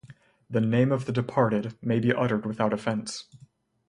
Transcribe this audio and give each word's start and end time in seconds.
The 0.49 0.61
name 0.61 0.91
of 0.91 1.05
the 1.05 1.11
departed 1.11 1.75
may 1.79 1.99
be 1.99 2.11
uttered 2.11 2.43
without 2.43 2.73
offense. 2.73 3.25